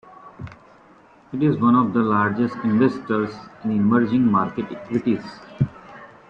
[1.31, 5.21] It is one of the largest investors in emerging market equities.